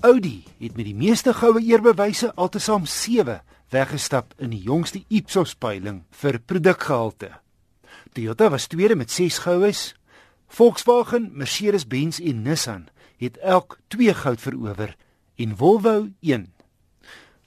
Audi 0.00 0.44
het 0.56 0.76
met 0.78 0.86
die 0.88 0.96
meeste 0.96 1.32
goue 1.36 1.60
eerbewyse 1.60 2.30
altesaam 2.40 2.86
7 2.88 3.42
weggestap 3.68 4.30
in 4.40 4.54
die 4.54 4.62
jongste 4.64 5.02
Ipsos 5.12 5.52
peiling 5.60 5.98
vir 6.22 6.38
produkgehalte. 6.40 7.28
Toyota 8.16 8.48
was 8.48 8.66
tweede 8.72 8.96
met 8.96 9.10
6 9.12 9.42
goues. 9.44 9.82
Volkswagen, 10.48 11.28
Mercedes-Benz 11.36 12.20
en 12.20 12.40
Nissan 12.42 12.86
het 13.20 13.36
elk 13.44 13.76
2 13.92 14.14
goud 14.14 14.40
verower 14.40 14.96
en 15.36 15.52
Volvo 15.56 16.08
1. 16.20 16.48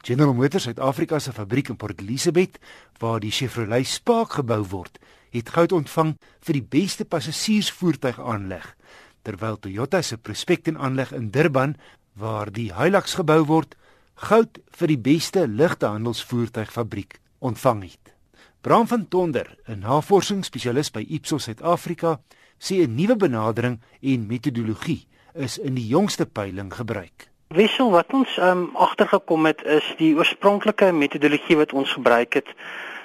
General 0.06 0.34
Motors 0.34 0.64
Suid-Afrika 0.64 1.20
se 1.20 1.34
fabriek 1.34 1.74
in 1.74 1.76
Port 1.76 2.02
Elizabeth 2.02 2.60
waar 3.02 3.20
die 3.20 3.32
Chevrolet 3.32 3.88
Spark 3.88 4.38
gebou 4.38 4.62
word, 4.70 5.00
het 5.34 5.50
goud 5.50 5.74
ontvang 5.74 6.14
vir 6.46 6.60
die 6.60 6.68
beste 6.70 7.06
passasiersvoertuig 7.06 8.22
aanleg, 8.22 8.76
terwyl 9.24 9.58
Toyota 9.58 10.04
se 10.06 10.18
Prospect 10.22 10.68
en 10.68 10.78
aanleg 10.78 11.16
in 11.18 11.32
Durban 11.32 11.78
waar 12.14 12.52
die 12.52 12.72
Hilux 12.74 13.16
gebou 13.20 13.44
word, 13.46 13.76
goud 14.16 14.60
vir 14.78 14.88
die 14.88 15.00
beste 15.00 15.48
ligtehandelsvoertuigfabriek 15.48 17.20
ontvang 17.40 17.84
het. 17.84 18.14
Bram 18.62 18.88
van 18.88 19.08
Tonder, 19.08 19.58
'n 19.68 19.80
navorsingsspesialis 19.80 20.92
by 20.92 21.06
Ipsos 21.10 21.44
Suid-Afrika, 21.44 22.20
sê 22.58 22.84
'n 22.84 22.96
nuwe 22.96 23.16
benadering 23.16 23.82
en 24.02 24.28
metodologie 24.28 25.08
is 25.34 25.58
in 25.58 25.76
die 25.76 25.88
jongste 25.88 26.26
peiling 26.26 26.74
gebruik. 26.74 27.28
Wissel 27.48 27.92
wat 27.92 28.14
ons 28.14 28.38
um, 28.38 28.70
agtergekom 28.76 29.46
het 29.46 29.62
is 29.64 29.94
die 29.98 30.16
oorspronklike 30.16 30.92
metodologie 30.92 31.58
wat 31.58 31.74
ons 31.74 31.92
gebruik 31.92 32.34
het 32.34 32.56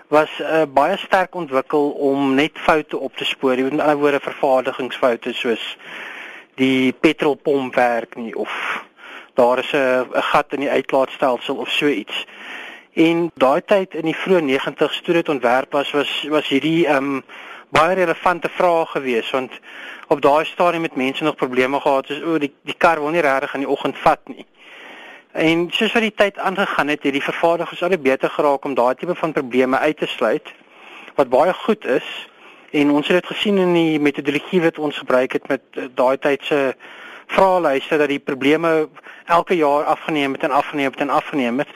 was 0.09 0.31
uh, 0.41 0.63
baie 0.65 0.97
sterk 0.97 1.35
ontwikkel 1.35 1.91
om 1.91 2.35
net 2.35 2.53
foute 2.55 2.99
op 2.99 3.17
te 3.17 3.25
spoor. 3.25 3.57
Met 3.57 3.81
ander 3.81 3.97
woorde 3.97 4.21
vervaardigingsfoute 4.21 5.33
soos 5.33 5.77
die 6.55 6.93
petrolpomp 6.93 7.75
werk 7.75 8.17
nie 8.17 8.33
of 8.37 8.85
daar 9.39 9.59
is 9.59 9.73
'n 9.73 10.23
gat 10.31 10.53
in 10.53 10.61
die 10.61 10.71
uitlaatstelsel 10.71 11.57
of 11.57 11.71
so 11.71 11.87
iets. 11.87 12.27
En 12.93 13.31
daai 13.35 13.63
tyd 13.65 13.95
in 13.95 14.05
die 14.11 14.17
vroeë 14.17 14.43
90's 14.43 15.01
toe 15.01 15.15
dit 15.15 15.29
ontwerp 15.29 15.73
was 15.73 15.91
was 15.91 16.27
was 16.29 16.49
hierdie 16.49 16.87
ehm 16.87 16.97
um, 16.97 17.23
baie 17.69 17.95
relevante 17.95 18.49
vrae 18.49 18.87
gewees 18.87 19.31
want 19.31 19.53
op 20.09 20.21
daai 20.21 20.45
stadium 20.45 20.83
het 20.83 20.97
mense 20.97 21.25
nog 21.25 21.35
probleme 21.35 21.81
gehad 21.81 22.07
soos 22.07 22.23
o 22.23 22.39
die 22.39 22.53
die 22.63 22.75
kar 22.79 23.01
wil 23.01 23.11
nie 23.11 23.21
regtig 23.21 23.55
in 23.55 23.61
die 23.67 23.69
oggend 23.69 23.99
vat 23.99 24.21
nie. 24.25 24.47
En 25.33 25.69
soos 25.71 25.93
wat 25.93 26.03
die 26.03 26.15
tyd 26.15 26.39
aangegaan 26.39 26.89
het, 26.89 27.03
het 27.03 27.13
die 27.13 27.23
vervaardigers 27.23 27.83
al 27.83 27.99
beter 27.99 28.31
geraak 28.31 28.65
om 28.65 28.75
daai 28.75 28.95
tipe 28.95 29.15
van 29.15 29.33
probleme 29.33 29.79
uit 29.79 29.99
te 29.99 30.07
sluit 30.07 30.55
wat 31.15 31.29
baie 31.29 31.53
goed 31.53 31.85
is 31.85 32.29
en 32.71 32.91
ons 32.91 33.09
het 33.09 33.21
dit 33.21 33.27
gesien 33.27 33.59
in 33.59 33.73
die 33.73 34.01
metodologie 34.01 34.61
wat 34.63 34.79
ons 34.79 34.99
gebruik 34.99 35.33
het 35.33 35.49
met 35.49 35.63
eh, 35.73 35.85
daai 35.95 36.19
tyd 36.19 36.45
se 36.45 36.75
vraelyste 37.29 37.97
dat 37.97 38.09
die 38.09 38.19
probleme 38.19 38.89
elke 39.27 39.57
jaar 39.57 39.85
afgeneem 39.85 40.33
het 40.33 40.43
en 40.43 40.51
afgeneem 40.51 40.91
het 40.91 41.01
en 41.01 41.11
afgeneem 41.11 41.59
het 41.59 41.69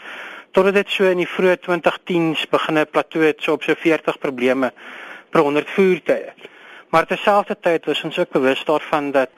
totdat 0.52 0.74
dit 0.74 0.90
so 0.90 1.08
in 1.08 1.20
die 1.22 1.28
vroeë 1.28 1.56
2010s 1.64 2.48
begine 2.52 2.84
plateau 2.84 3.24
het 3.24 3.40
so 3.40 3.56
op 3.56 3.62
so 3.64 3.74
40 3.78 4.18
probleme 4.18 4.72
per 5.30 5.40
100 5.40 5.70
voertuie. 5.70 6.32
Maar 6.92 7.06
terselfdertyd 7.06 7.86
was 7.88 8.02
ons 8.04 8.18
ook 8.18 8.30
bewus 8.30 8.64
daarvan 8.68 9.10
dat 9.10 9.30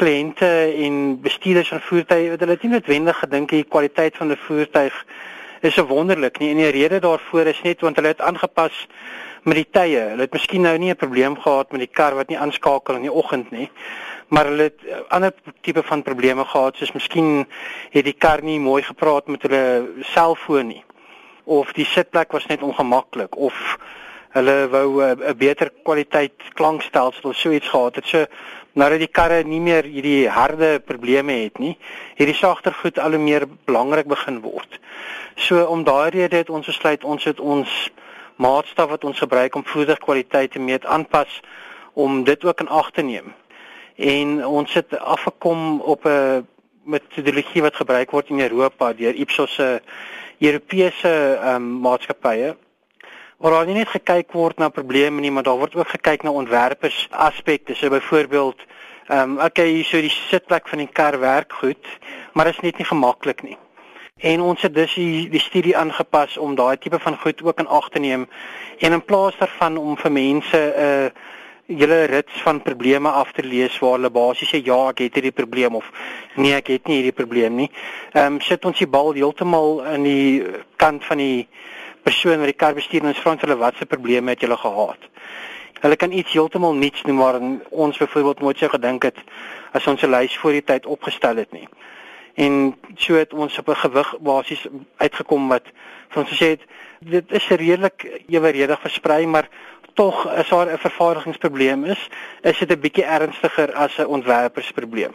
kliënte 0.00 0.48
en 0.84 1.20
bestuurders 1.20 1.68
van 1.68 1.80
voertuie 1.80 2.30
wat 2.30 2.40
hulle 2.40 2.56
nie 2.62 2.70
noodwendig 2.76 3.18
gedink 3.18 3.50
die 3.52 3.64
kwaliteit 3.64 4.16
van 4.16 4.32
'n 4.32 4.40
voertuig 4.46 5.04
is 5.60 5.74
so 5.74 5.86
wonderlik 5.86 6.38
nie 6.38 6.50
en 6.50 6.56
die 6.56 6.70
rede 6.70 7.00
daarvoor 7.02 7.50
is 7.52 7.62
net 7.62 7.80
want 7.80 7.96
hulle 7.96 8.14
het 8.14 8.20
aangepas 8.20 8.86
met 9.42 9.54
die 9.54 9.68
tye. 9.70 10.00
Hulle 10.12 10.26
het 10.26 10.32
miskien 10.32 10.62
nou 10.62 10.76
nie 10.78 10.90
'n 10.90 10.96
probleem 10.96 11.36
gehad 11.36 11.72
met 11.72 11.80
die 11.80 11.92
kar 11.92 12.14
wat 12.14 12.28
nie 12.28 12.38
aanskakel 12.38 12.94
in 12.94 13.02
die 13.02 13.12
oggend 13.12 13.50
nie, 13.50 13.70
maar 14.28 14.44
hulle 14.44 14.62
het 14.62 14.84
eh, 14.84 14.98
ander 15.08 15.34
tipe 15.60 15.82
van 15.82 16.02
probleme 16.02 16.44
gehad 16.44 16.76
soos 16.76 16.92
miskien 16.92 17.46
het 17.90 18.04
die 18.04 18.16
kar 18.18 18.42
nie 18.42 18.60
mooi 18.60 18.82
gepraat 18.82 19.26
met 19.26 19.42
hulle 19.42 19.88
selfoon 20.00 20.68
nie 20.68 20.84
of 21.44 21.72
die 21.72 21.86
sitplek 21.88 22.32
was 22.32 22.46
net 22.46 22.62
ongemaklik 22.62 23.36
of 23.36 23.78
hulle 24.36 24.56
wou 24.68 25.00
eh, 25.02 25.16
'n 25.32 25.36
beter 25.36 25.72
kwaliteit 25.82 26.36
klankstelsel 26.54 27.30
of 27.30 27.36
so 27.36 27.50
iets 27.50 27.68
gehad 27.68 27.94
het. 27.94 28.06
So 28.06 28.26
nou 28.72 28.90
dat 28.90 28.98
die 28.98 29.14
karre 29.18 29.42
nie 29.44 29.60
meer 29.60 29.84
hierdie 29.84 30.28
harde 30.28 30.80
probleme 30.80 31.32
het 31.32 31.58
nie, 31.58 31.76
het 32.14 32.26
die 32.26 32.36
sagter 32.36 32.72
goed 32.72 32.98
al 32.98 33.10
hoe 33.10 33.18
meer 33.20 33.46
belangrik 33.64 34.06
begin 34.06 34.40
word. 34.40 34.78
So 35.36 35.64
om 35.64 35.84
daai 35.84 36.10
rede 36.10 36.36
het 36.36 36.50
ons 36.50 36.66
besluit 36.66 37.04
ons 37.04 37.24
het 37.24 37.40
ons 37.40 37.90
maatstaf 38.38 38.88
wat 38.88 39.04
ons 39.04 39.18
gebruik 39.18 39.54
om 39.54 39.66
voederkwaliteit 39.66 40.52
te 40.54 40.62
meet 40.62 40.86
aanpas 40.86 41.40
om 41.92 42.24
dit 42.24 42.44
ook 42.44 42.60
in 42.60 42.68
ag 42.68 42.90
te 42.90 43.02
neem. 43.02 43.34
En 43.96 44.46
ons 44.46 44.74
het 44.74 44.98
afgekom 44.98 45.80
op 45.80 46.06
'n 46.06 46.46
metodologie 46.82 47.62
wat 47.62 47.76
gebruik 47.76 48.10
word 48.10 48.28
in 48.28 48.40
Europa 48.40 48.92
deur 48.92 49.14
Ipsos 49.14 49.54
se 49.54 49.82
Europese 50.38 51.40
um, 51.44 51.80
maatskappye 51.80 52.56
waar 53.38 53.66
nie 53.66 53.74
net 53.74 53.88
gekyk 53.88 54.32
word 54.34 54.58
na 54.58 54.68
probleme 54.68 55.20
nie, 55.20 55.30
maar 55.30 55.46
daar 55.46 55.58
word 55.58 55.76
ook 55.78 55.88
gekyk 55.94 56.22
na 56.22 56.30
ontwerpers 56.30 57.06
aspekte. 57.10 57.74
So 57.74 57.88
byvoorbeeld 57.88 58.64
ehm 59.08 59.38
um, 59.38 59.38
okay, 59.40 59.82
so 59.82 60.00
die 60.00 60.12
sitplek 60.12 60.68
van 60.68 60.78
die 60.78 60.90
kar 60.92 61.18
werk 61.20 61.52
goed, 61.52 61.86
maar 62.32 62.44
dit 62.44 62.54
is 62.54 62.60
net 62.60 62.76
nie 62.78 62.86
gemaklik 62.86 63.42
nie. 63.42 63.56
En 64.18 64.40
ons 64.40 64.62
het 64.62 64.74
dus 64.74 64.94
die, 64.94 65.28
die 65.30 65.40
studie 65.40 65.76
aangepas 65.76 66.36
om 66.36 66.54
daai 66.58 66.76
tipe 66.78 66.98
van 66.98 67.16
goed 67.18 67.42
ook 67.42 67.58
in 67.58 67.66
ag 67.66 67.88
te 67.88 67.98
neem 67.98 68.26
en 68.78 68.92
in 68.92 69.04
plaas 69.04 69.36
daarvan 69.38 69.76
om 69.76 69.96
vir 69.96 70.12
mense 70.12 70.58
'n 70.58 70.82
uh, 70.82 71.10
julle 71.78 72.04
rits 72.04 72.42
van 72.42 72.62
probleme 72.62 73.08
af 73.08 73.32
te 73.32 73.42
lees 73.42 73.78
waar 73.78 73.92
hulle 73.92 74.10
basies 74.10 74.50
sê 74.50 74.58
ja, 74.64 74.88
ek 74.88 74.98
het 74.98 75.14
hierdie 75.14 75.32
probleem 75.32 75.74
of 75.74 75.90
nee, 76.34 76.54
ek 76.54 76.66
het 76.66 76.86
nie 76.88 76.96
hierdie 76.96 77.12
probleem 77.12 77.54
nie. 77.54 77.70
Ehm 78.12 78.34
um, 78.34 78.40
sit 78.40 78.64
ons 78.64 78.78
die 78.78 78.88
bal 78.88 79.12
heeltemal 79.12 79.84
in 79.94 80.02
die 80.02 80.44
kant 80.76 81.04
van 81.04 81.18
die 81.18 81.46
persoon 82.02 82.38
wat 82.38 82.50
die 82.50 82.60
kar 82.62 82.74
bestuur 82.74 83.00
en 83.00 83.12
ons 83.12 83.20
vra 83.20 83.36
hulle 83.36 83.56
watse 83.56 83.86
probleme 83.86 84.30
het 84.30 84.40
julle 84.40 84.56
gehad. 84.56 84.98
Hulle 85.80 85.96
kan 85.96 86.12
iets 86.12 86.32
heeltemal 86.32 86.74
niets 86.74 87.02
noem 87.02 87.16
maar 87.16 87.40
ons 87.70 87.98
byvoorbeeld 87.98 88.40
nooit 88.40 88.58
sou 88.58 88.70
gedink 88.70 89.02
het 89.02 89.18
as 89.72 89.86
ons 89.86 90.02
'n 90.02 90.10
lys 90.10 90.36
voor 90.36 90.52
die 90.52 90.64
tyd 90.64 90.86
opgestel 90.86 91.36
het 91.36 91.52
nie 91.52 91.68
en 92.38 92.76
so 92.94 93.14
het 93.18 93.32
ons 93.32 93.58
op 93.58 93.68
'n 93.68 93.82
gewig 93.84 94.18
basies 94.20 94.66
uitgekom 94.96 95.48
wat 95.48 95.66
vir 96.08 96.22
ons 96.22 96.30
gesê 96.30 96.48
het 96.54 96.62
dit 97.00 97.32
is 97.32 97.48
redelik 97.48 98.22
eweredig 98.26 98.80
versprei 98.80 99.26
maar 99.26 99.48
tog 99.94 100.26
as 100.26 100.48
daar 100.48 100.72
'n 100.72 100.78
vervaardigingsprobleem 100.78 101.84
is 101.84 102.08
is 102.42 102.58
dit 102.58 102.70
'n 102.70 102.80
bietjie 102.80 103.04
ernstiger 103.04 103.72
as 103.72 103.98
'n 103.98 104.06
ontwerpersprobleem. 104.06 105.14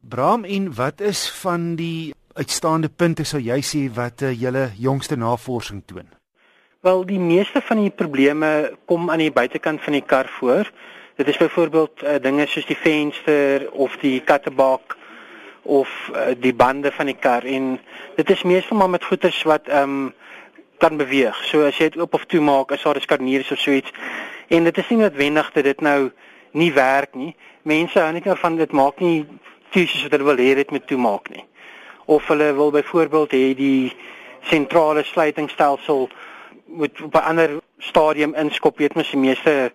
Bram 0.00 0.44
en 0.44 0.74
wat 0.74 1.00
is 1.00 1.30
van 1.30 1.74
die 1.74 2.14
uitstaande 2.32 2.88
punte 2.88 3.24
sou 3.24 3.42
jy 3.42 3.60
sê 3.62 3.94
wat 3.94 4.22
uh, 4.22 4.40
julle 4.40 4.70
jongste 4.76 5.16
navorsing 5.16 5.82
toon? 5.86 6.08
Wel 6.80 7.06
die 7.06 7.18
meeste 7.18 7.60
van 7.60 7.76
die 7.76 7.90
probleme 7.90 8.76
kom 8.84 9.10
aan 9.10 9.18
die 9.18 9.32
buitekant 9.32 9.82
van 9.82 9.92
die 9.92 10.04
kar 10.06 10.28
voor. 10.28 10.70
Dit 11.16 11.28
is 11.28 11.36
byvoorbeeld 11.36 12.02
uh, 12.02 12.14
dinge 12.20 12.46
soos 12.46 12.66
die 12.66 12.76
venster 12.76 13.70
of 13.72 13.96
die 13.96 14.20
kattebak 14.20 14.96
of 15.64 16.10
uh, 16.12 16.34
die 16.38 16.54
bande 16.54 16.92
van 16.92 17.06
die 17.06 17.16
kar 17.16 17.44
en 17.44 17.80
dit 18.16 18.30
is 18.30 18.42
meestal 18.42 18.76
maar 18.76 18.90
met 18.90 19.04
goeders 19.04 19.42
wat 19.42 19.68
ehm 19.68 20.06
um, 20.06 20.12
kan 20.78 20.96
beweeg. 20.96 21.36
So 21.48 21.64
as 21.64 21.78
jy 21.78 21.88
dit 21.88 22.00
oop 22.02 22.14
of 22.14 22.24
toe 22.28 22.40
maak, 22.40 22.72
is 22.74 22.82
daar 22.82 22.96
'n 22.96 23.00
skarnier 23.00 23.46
of 23.50 23.58
so 23.58 23.70
iets. 23.70 23.92
En 24.48 24.64
dit 24.64 24.78
is 24.78 24.88
nie 24.88 24.98
noodwendig 24.98 25.52
dat 25.52 25.64
dit 25.64 25.80
nou 25.80 26.10
nie 26.52 26.72
werk 26.72 27.14
nie. 27.14 27.36
Mense 27.62 28.00
hou 28.00 28.12
net 28.12 28.38
van 28.38 28.56
dit 28.56 28.72
maak 28.72 29.00
nie 29.00 29.26
fisies 29.70 30.02
wat 30.02 30.12
hulle 30.12 30.24
wil 30.24 30.44
hê 30.44 30.54
dit 30.54 30.70
moet 30.70 30.86
toemaak 30.86 31.28
nie. 31.30 31.44
Of 32.04 32.26
hulle 32.26 32.54
wil 32.54 32.70
byvoorbeeld 32.70 33.32
hê 33.32 33.54
die 33.54 33.92
sentrale 34.42 35.02
sluitingstelsel 35.02 36.08
moet 36.66 37.00
op 37.00 37.14
'n 37.14 37.26
ander 37.30 37.50
stadium 37.78 38.34
inskop. 38.34 38.78
Weet 38.78 38.94
mens 38.94 39.10
die 39.10 39.20
meeste 39.20 39.72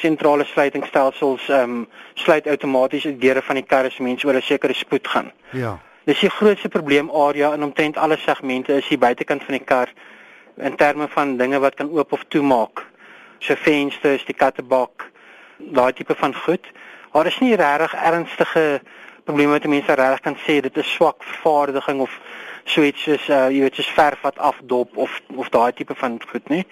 sentrale 0.00 0.44
sluitingstelsels 0.44 1.48
ehm 1.48 1.70
um, 1.70 1.86
sluit 2.14 2.46
outomaties 2.46 3.02
die 3.02 3.18
deure 3.18 3.42
van 3.42 3.60
die 3.60 3.66
kar 3.66 3.84
as 3.84 3.98
mense 3.98 4.26
oor 4.26 4.34
'n 4.34 4.42
sekere 4.42 4.74
spoed 4.74 5.08
gaan. 5.08 5.32
Ja. 5.52 5.78
Dis 6.04 6.20
die 6.20 6.30
grootste 6.30 6.68
probleem 6.68 7.10
area 7.10 7.52
in 7.54 7.62
omtrent 7.62 7.96
alle 7.96 8.16
segmente 8.16 8.76
is 8.76 8.88
die 8.88 8.98
buitekant 8.98 9.44
van 9.44 9.54
die 9.54 9.64
kar 9.64 9.88
in 10.56 10.76
terme 10.76 11.08
van 11.08 11.36
dinge 11.36 11.58
wat 11.58 11.74
kan 11.74 11.90
oop 11.90 12.12
of 12.12 12.24
toemaak. 12.28 12.86
So 13.38 13.54
vensters, 13.54 14.24
die 14.24 14.34
kattebak, 14.34 15.10
daai 15.56 15.92
tipe 15.92 16.14
van 16.14 16.34
goed. 16.34 16.66
Daar 17.12 17.26
is 17.26 17.38
nie 17.38 17.56
regtig 17.56 17.94
ernstige 17.94 18.80
probleme 19.24 19.52
wat 19.52 19.66
mense 19.66 19.94
regtig 19.94 20.20
kan 20.20 20.36
sê 20.46 20.60
dit 20.60 20.76
is 20.76 20.92
swak 20.92 21.22
vervaardiging 21.22 22.00
of 22.00 22.18
so 22.64 22.82
iets 22.82 23.02
soos 23.02 23.28
uh, 23.28 23.48
jy 23.50 23.64
weet 23.64 23.78
soos 23.80 23.92
verf 23.96 24.20
wat 24.26 24.38
afdop 24.38 24.96
of 24.96 25.20
of 25.36 25.48
daai 25.48 25.72
tipe 25.72 25.94
van 25.94 26.20
goed 26.32 26.48
nie. 26.48 26.64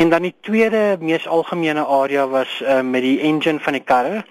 En 0.00 0.08
dan 0.08 0.22
die 0.22 0.34
tweede 0.40 0.96
mees 1.00 1.26
algemene 1.28 1.84
area 1.84 2.28
was 2.28 2.60
uh, 2.64 2.80
met 2.80 3.02
die 3.02 3.18
engine 3.20 3.60
van 3.60 3.72
die 3.76 3.82
karre. 3.84 4.24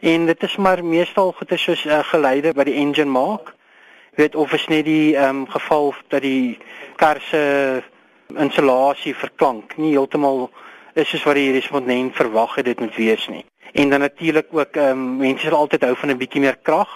En 0.00 0.26
dit 0.26 0.42
is 0.42 0.56
maar 0.56 0.80
meestal 0.84 1.34
goeie 1.36 1.58
soos 1.60 1.82
uh, 1.84 1.98
geleide 2.08 2.54
wat 2.56 2.64
die 2.70 2.78
engine 2.80 3.12
maak. 3.12 3.50
Weet 4.16 4.34
of 4.34 4.54
is 4.56 4.64
net 4.72 4.86
die 4.88 5.12
um, 5.20 5.42
geval 5.52 5.92
dat 6.08 6.24
die 6.24 6.56
kar 6.96 7.20
se 7.28 7.42
insulasie 8.40 9.12
verklank 9.14 9.76
nie 9.76 9.90
heeltemal 9.92 10.46
is 10.96 11.12
soos 11.12 11.26
wat 11.28 11.36
die 11.36 11.52
respondent 11.52 12.16
verwag 12.16 12.54
het 12.56 12.70
dit 12.70 12.80
moet 12.80 12.96
wees 12.96 13.26
nie. 13.28 13.44
En 13.72 13.92
dan 13.92 14.00
natuurlik 14.00 14.48
ook 14.50 14.80
um, 14.80 15.02
mense 15.20 15.44
sal 15.44 15.58
altyd 15.58 15.84
hou 15.90 15.92
van 15.96 16.14
'n 16.14 16.22
bietjie 16.24 16.40
meer 16.40 16.56
krag 16.56 16.88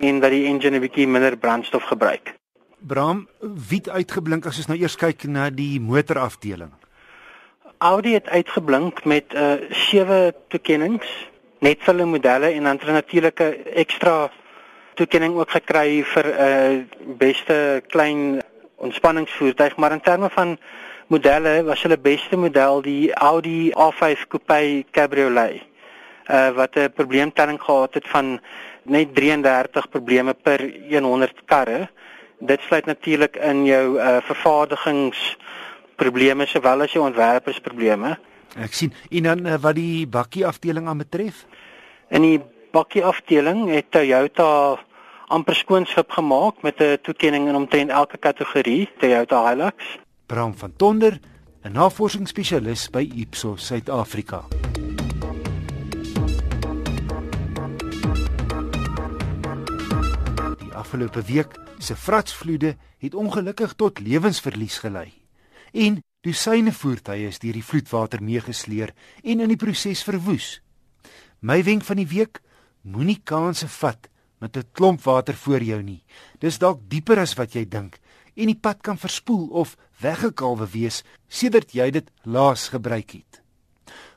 en 0.00 0.20
dat 0.20 0.32
die 0.32 0.46
engine 0.48 0.80
'n 0.80 0.86
bietjie 0.86 1.06
minder 1.08 1.36
brandstof 1.36 1.92
gebruik. 1.92 2.32
Bram, 2.80 3.28
wie 3.68 3.84
het 3.84 3.88
uitgeblink 3.88 4.46
as 4.46 4.56
ons 4.56 4.72
nou 4.72 4.80
eers 4.80 4.96
kyk 4.96 5.28
na 5.28 5.50
die 5.50 5.80
motorafdeling? 5.80 6.72
Audi 7.84 8.14
het 8.14 8.28
uitgeblink 8.28 9.04
met 9.04 9.34
uh 9.36 9.56
sewe 9.68 10.32
toekenninge, 10.48 11.04
net 11.60 11.82
vir 11.84 11.92
hulle 11.92 12.06
modelle 12.08 12.48
en 12.56 12.64
dan 12.64 12.78
'n 12.80 12.96
natuurlike 12.96 13.48
ekstra 13.82 14.30
toekenning 14.94 15.34
ook 15.36 15.50
gekry 15.50 16.00
vir 16.12 16.26
'n 16.26 16.36
uh, 16.46 17.16
beste 17.18 17.82
klein 17.86 18.40
ontspanningsvoertuig, 18.76 19.76
maar 19.76 19.92
in 19.92 20.00
terme 20.00 20.30
van 20.30 20.56
modelle 21.06 21.64
was 21.64 21.82
hulle 21.82 21.98
beste 21.98 22.36
model 22.36 22.82
die 22.82 23.12
Audi 23.14 23.72
A5 23.76 24.26
Coupe 24.28 24.84
Cabriolet. 24.90 25.60
Uh 26.30 26.50
wat 26.56 26.76
'n 26.76 26.92
probleemtelling 26.94 27.60
gehad 27.62 27.94
het 27.94 28.08
van 28.08 28.40
net 28.82 29.14
33 29.14 29.88
probleme 29.88 30.34
per 30.34 30.60
100 30.88 31.44
karre. 31.44 31.88
Dit 32.38 32.60
sluit 32.60 32.86
natuurlik 32.86 33.36
in 33.36 33.64
jou 33.64 33.98
uh 33.98 34.16
vervaardigingsprobleme 35.94 36.46
sowel 36.46 36.82
as 36.82 36.92
jou 36.92 37.04
ontwerpersprobleme. 37.04 38.16
Ek 38.56 38.74
sien. 38.74 38.92
En 39.10 39.22
dan 39.22 39.46
uh, 39.46 39.58
wat 39.60 39.74
die 39.74 40.06
bakkie 40.06 40.46
afdeling 40.46 40.88
aan 40.88 40.98
betref? 40.98 41.46
In 42.10 42.22
die 42.22 42.40
bakkie 42.72 43.04
afdeling 43.04 43.68
het 43.70 43.90
Toyota 43.90 44.78
amper 45.28 45.54
skoonskip 45.54 46.10
gemaak 46.10 46.62
met 46.62 46.80
'n 46.80 46.98
toekenning 47.02 47.48
in 47.48 47.54
omtrent 47.54 47.90
elke 47.90 48.18
kategorie, 48.18 48.88
Toyota 48.98 49.48
Hilux. 49.48 49.98
Bram 50.26 50.54
van 50.54 50.72
Tonder, 50.76 51.18
'n 51.62 51.72
navorsingsspesialis 51.72 52.90
by 52.90 53.10
Ipsos 53.14 53.66
Suid-Afrika. 53.66 54.44
Die 60.58 60.72
afgelope 60.74 61.22
week 61.22 61.58
se 61.78 61.96
vratsvloede 61.96 62.76
het 62.98 63.14
ongelukkig 63.14 63.72
tot 63.72 64.00
lewensverlies 64.00 64.78
gelei. 64.78 65.23
En 65.74 65.98
dosyne 66.22 66.72
voertuie 66.72 67.26
is 67.26 67.40
deur 67.42 67.56
die 67.58 67.66
vloedwater 67.66 68.22
meegesleer 68.22 68.94
en 69.24 69.42
in 69.42 69.50
die 69.50 69.58
proses 69.58 70.04
verwoes. 70.06 70.60
My 71.42 71.64
wenk 71.66 71.82
van 71.84 71.98
die 71.98 72.06
week: 72.06 72.38
moenie 72.86 73.18
kansse 73.26 73.66
vat 73.80 74.08
met 74.38 74.56
'n 74.56 74.70
klomp 74.72 75.02
water 75.02 75.34
voor 75.34 75.62
jou 75.62 75.82
nie. 75.82 76.04
Dis 76.38 76.58
dalk 76.58 76.80
dieper 76.88 77.18
as 77.18 77.34
wat 77.34 77.54
jy 77.54 77.64
dink 77.68 77.98
en 78.34 78.46
die 78.46 78.60
pad 78.60 78.82
kan 78.82 78.98
verspoel 78.98 79.48
of 79.48 79.76
weggekalwe 80.00 80.66
wees 80.70 81.02
sedert 81.28 81.72
jy 81.72 81.90
dit 81.90 82.10
laas 82.22 82.68
gebruik 82.68 83.10
het. 83.10 83.42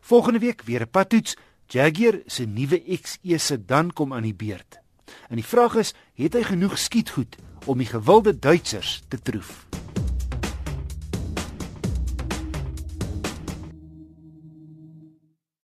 Volgende 0.02 0.40
week 0.40 0.62
weer 0.62 0.82
'n 0.82 0.90
padtoets. 0.90 1.36
Jaguar 1.70 2.22
se 2.26 2.46
nuwe 2.46 2.80
XE 3.02 3.38
sedan 3.38 3.94
kom 3.94 4.14
aan 4.14 4.24
die 4.24 4.36
beurt. 4.36 4.80
En 5.30 5.36
die 5.36 5.46
vraag 5.46 5.76
is, 5.76 5.94
het 6.16 6.34
hy 6.34 6.44
genoeg 6.44 6.78
skietgoed 6.78 7.36
om 7.66 7.78
die 7.78 7.88
gewilde 7.88 8.40
Duitsers 8.40 9.02
te 9.08 9.22
troef? 9.22 9.68